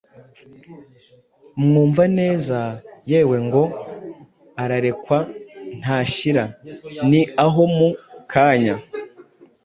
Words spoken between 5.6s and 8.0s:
ntashira ni aho mu